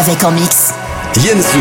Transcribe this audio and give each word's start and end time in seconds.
Avec 0.00 0.24
en 0.24 0.30
mix. 0.30 0.72
Yensu. 1.18 1.58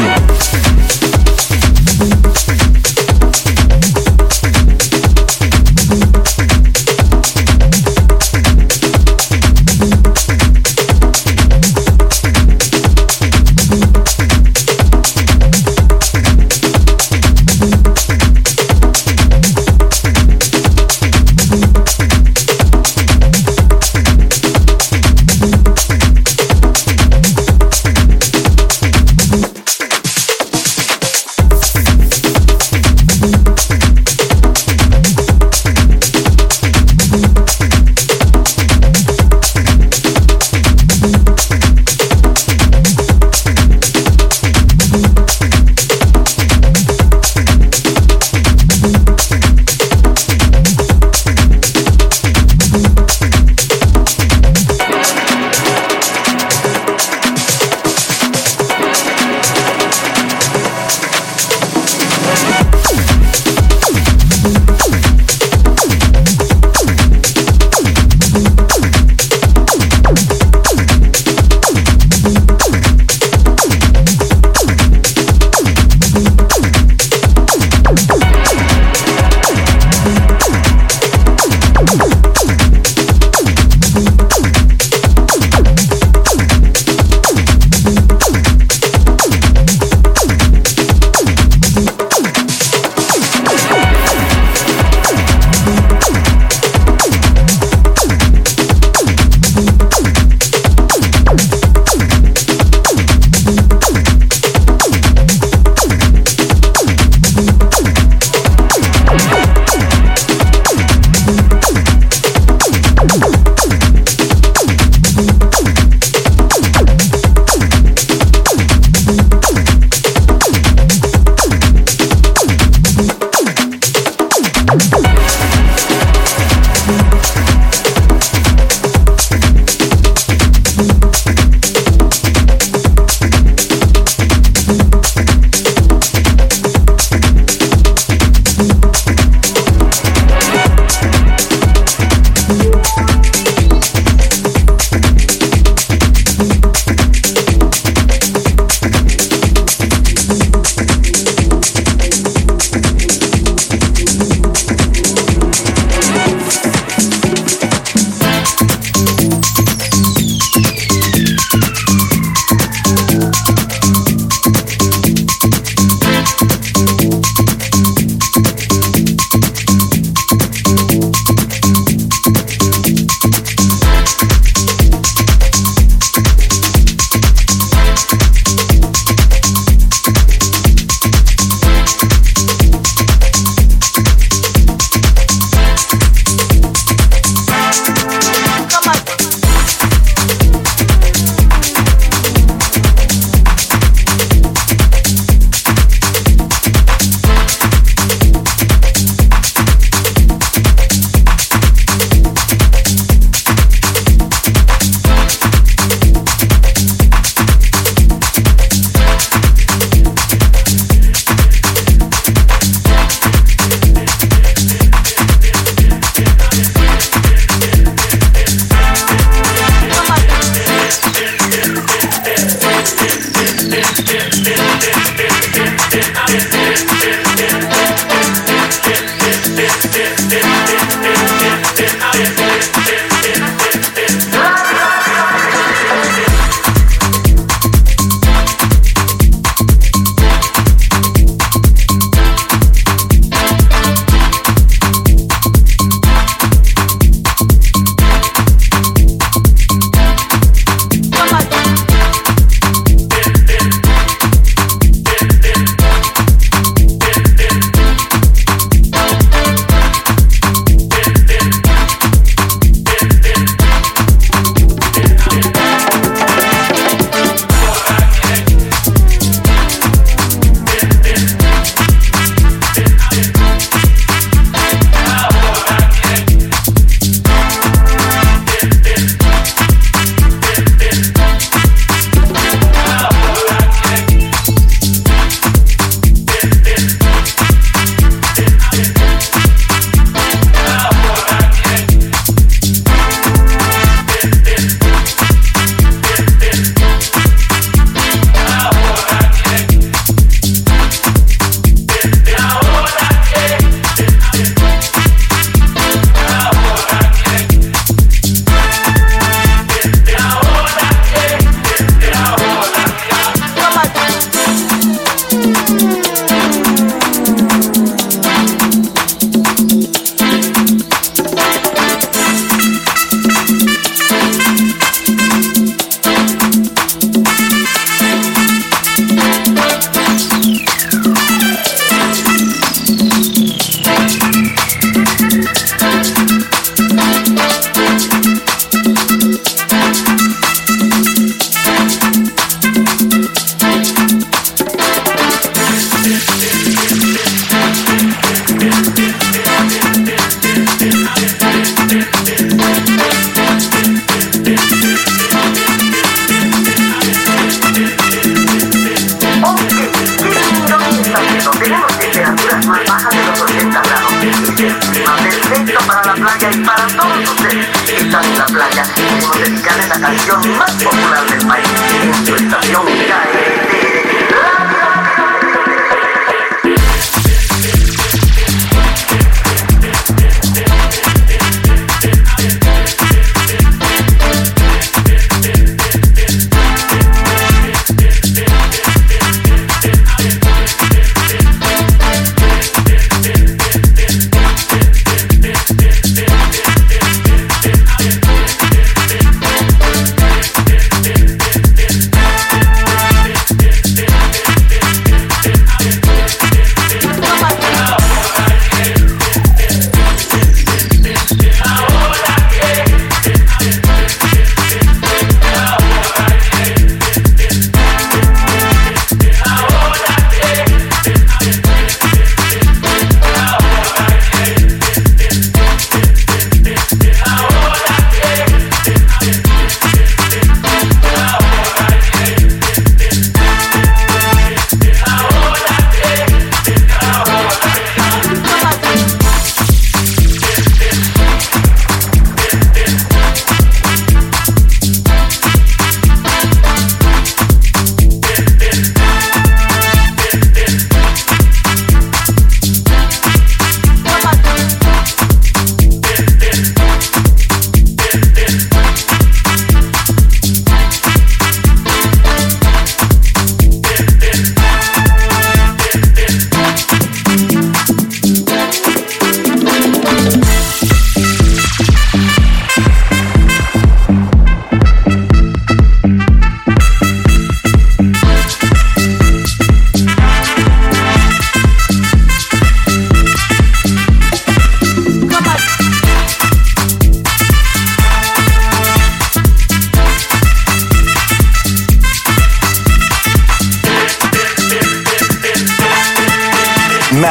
Su 372.81 372.87
estación 372.87 373.28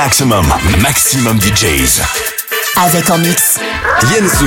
Maximum, 0.09 0.47
maximum 0.81 1.38
DJs. 1.38 2.01
Avec 2.77 3.11
en 3.11 3.18
mix. 3.18 3.59
Yensu. 4.11 4.47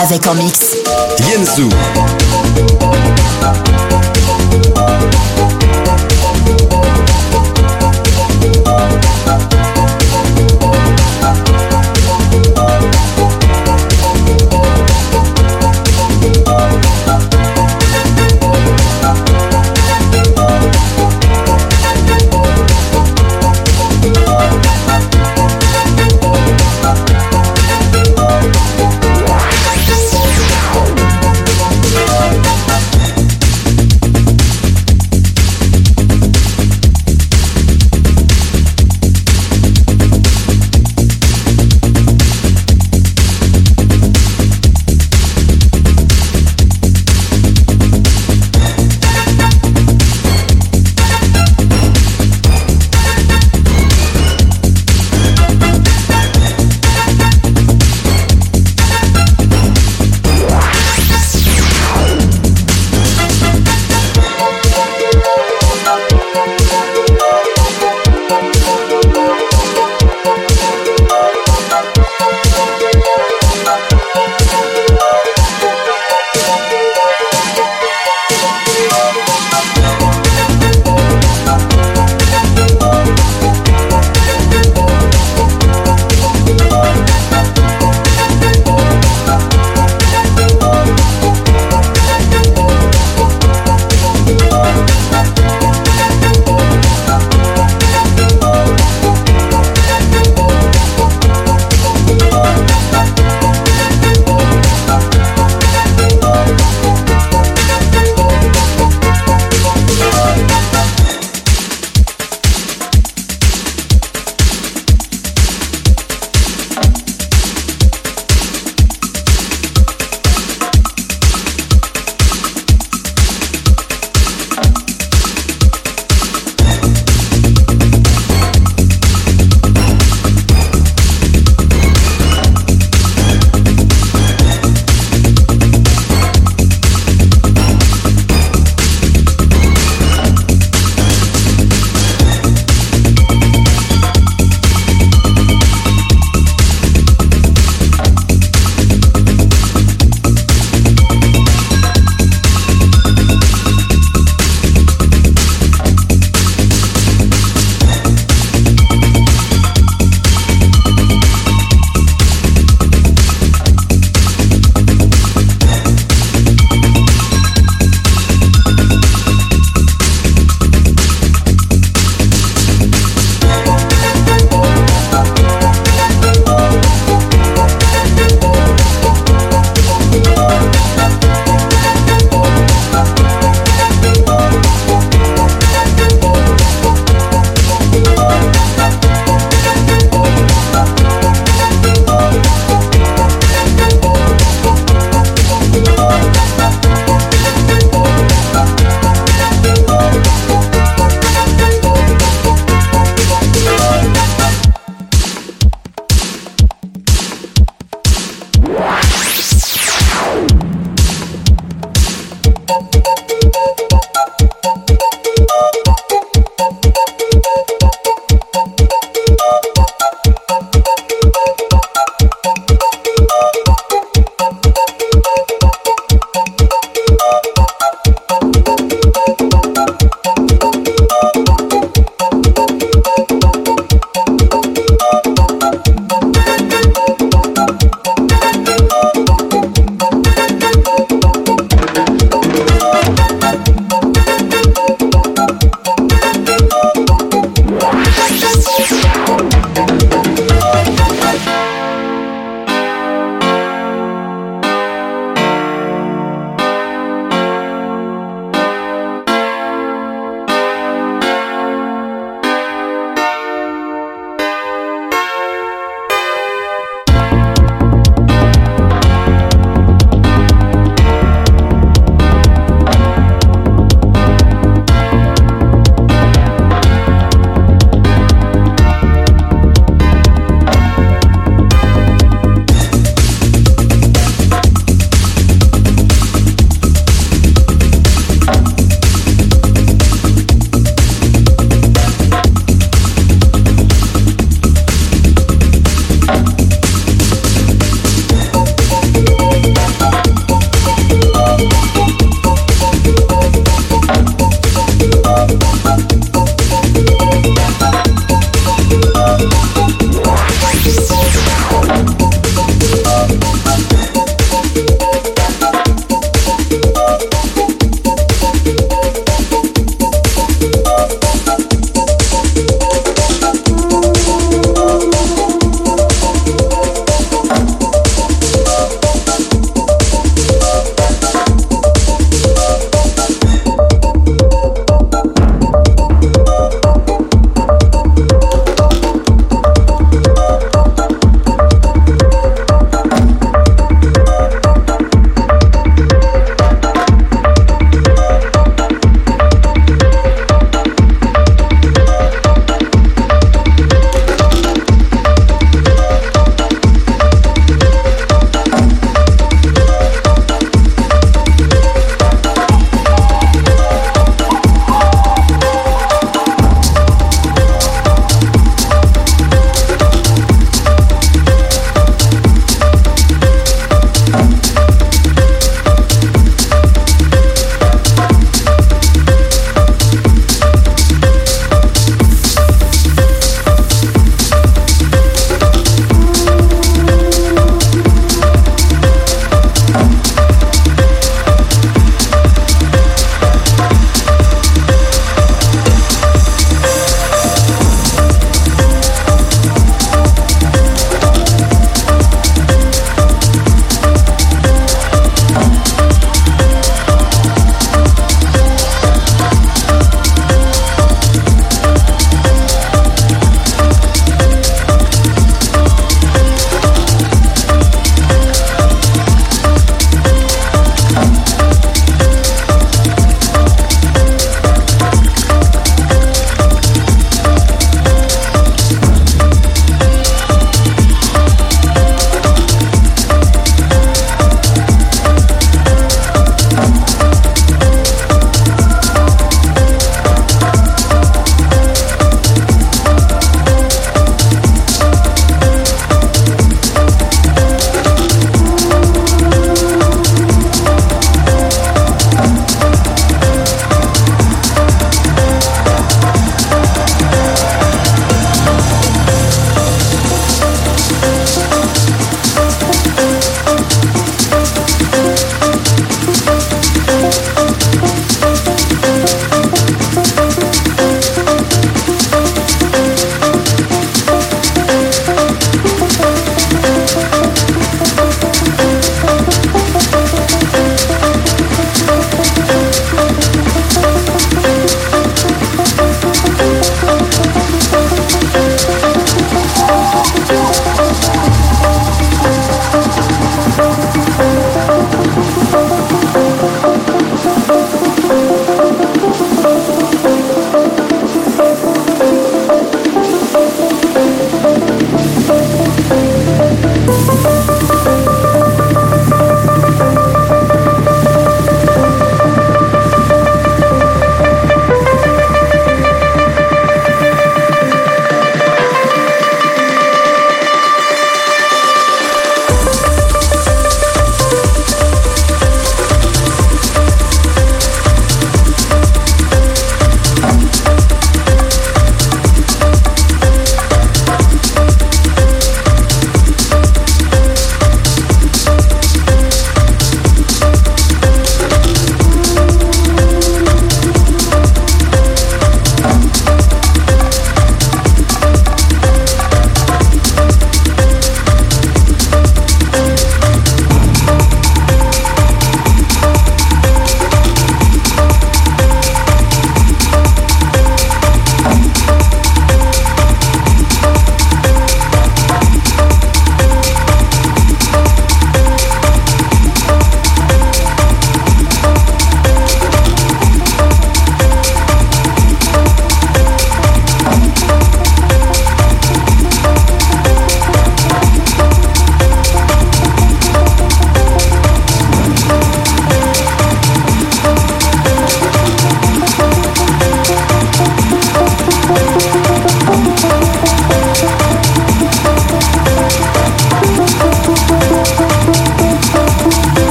Avec 0.00 0.28
en 0.28 0.34
mix. 0.36 0.76
Yenzu. 1.28 1.68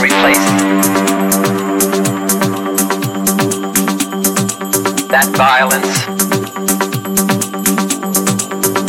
and 0.00 0.12
replaced. 0.12 0.48
That 5.10 5.26
violence 5.36 6.06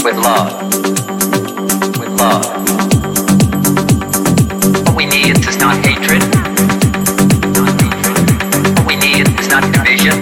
with 0.04 0.18
love, 0.18 0.54
with 2.00 2.10
love. 2.20 2.46
What 4.86 4.96
we 4.96 5.06
need 5.06 5.38
is 5.48 5.58
not 5.58 5.86
hatred. 5.86 6.22
What 8.76 8.86
we 8.88 8.96
need 8.96 9.28
is 9.40 9.48
not 9.50 9.64
division. 9.74 10.20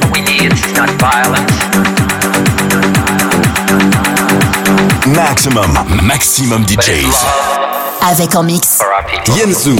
What 0.00 0.12
we 0.12 0.20
need 0.20 0.52
is 0.52 0.72
not 0.74 0.90
violence. 1.00 1.56
Maxximum, 5.06 5.72
Maxximum 6.06 6.64
DJs. 6.64 7.65
avec 8.06 8.36
en 8.36 8.42
mix. 8.44 8.78
Yenzu. 9.36 9.76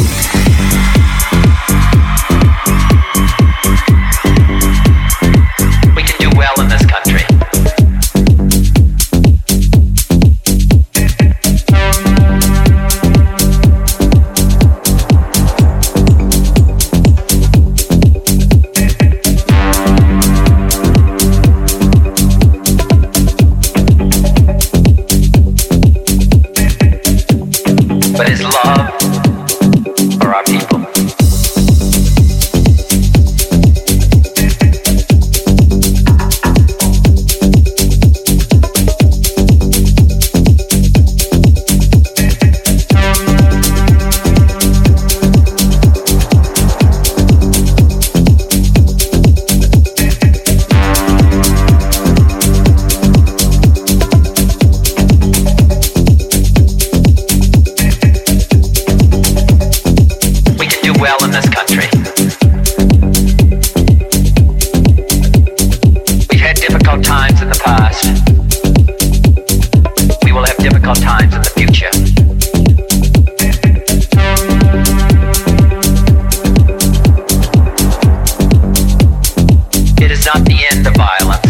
it 80.07 80.13
is 80.13 80.25
not 80.25 80.45
the 80.45 80.65
end 80.71 80.87
of 80.87 80.95
violence. 80.95 81.43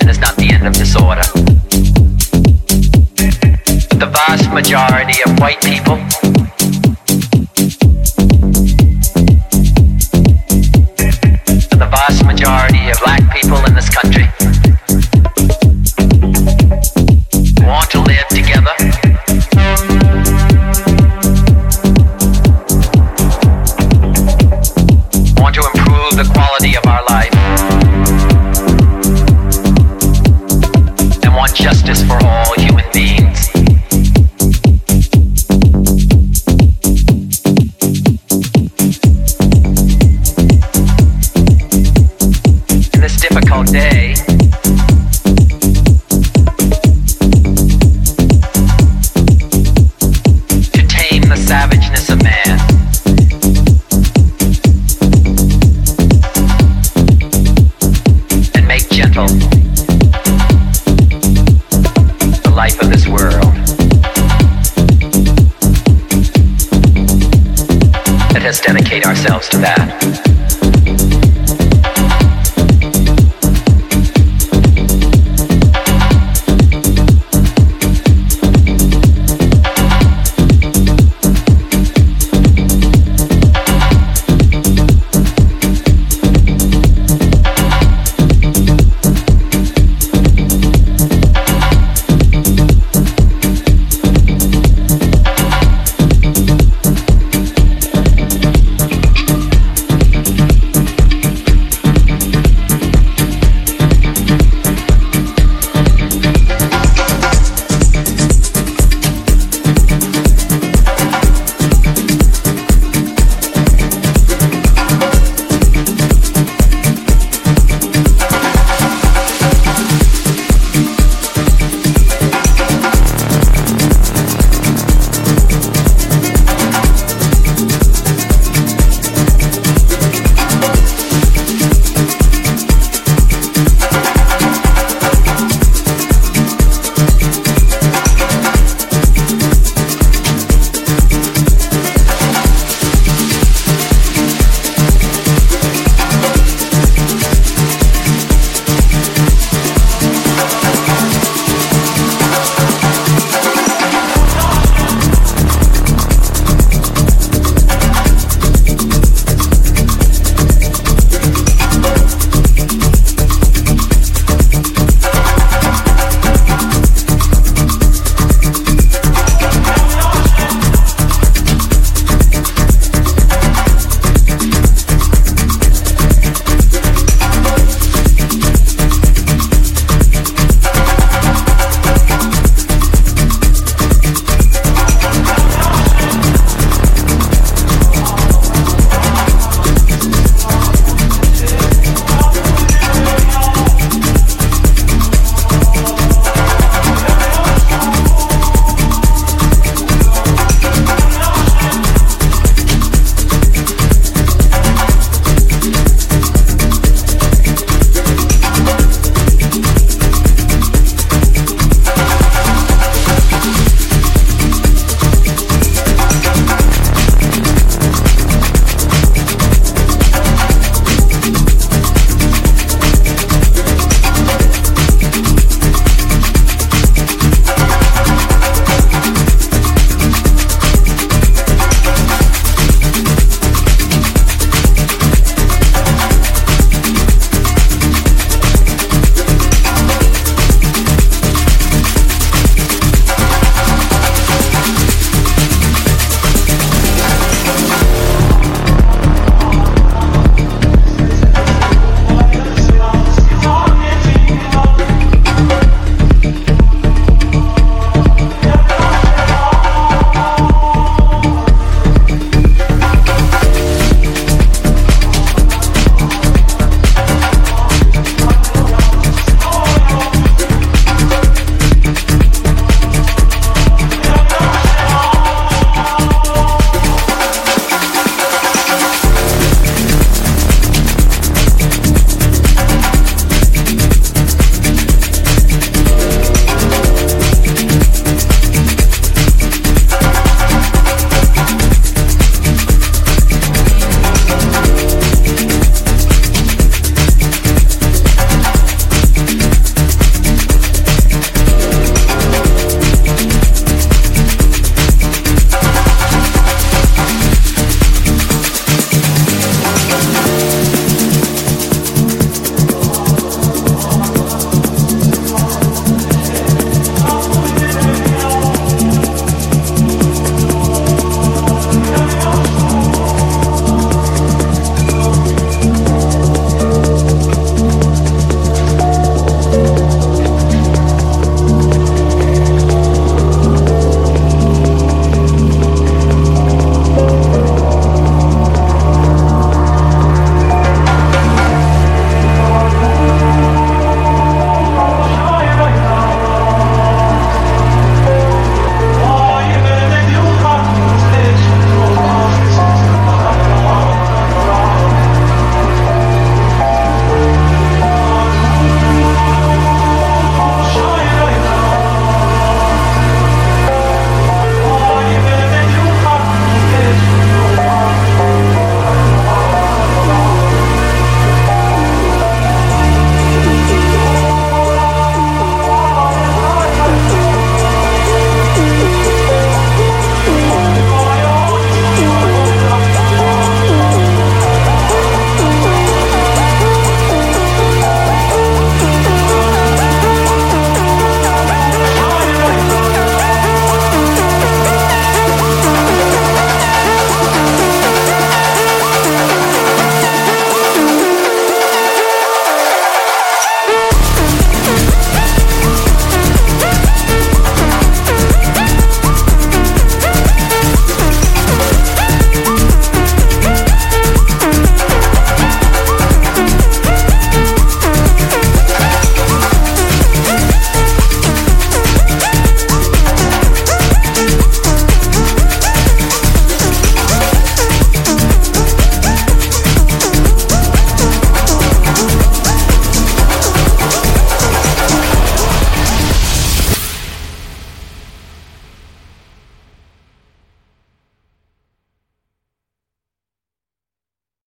It's 0.00 0.18
not 0.18 0.34
the 0.36 0.48
end 0.50 0.66
of 0.66 0.72
disorder. 0.72 1.20
But 3.90 4.00
the 4.00 4.06
vast 4.06 4.50
majority 4.50 5.20
of 5.26 5.38
white 5.38 5.60
people 5.62 6.23